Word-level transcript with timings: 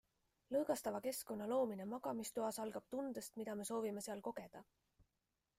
Lõõgastava 0.53 1.01
keskkonna 1.07 1.49
loomine 1.51 1.87
magamistoas 1.91 2.59
algab 2.65 2.89
tundest, 2.97 3.39
mida 3.43 3.59
me 3.61 3.71
soovime 3.73 4.07
seal 4.07 4.29
kogeda. 4.31 4.65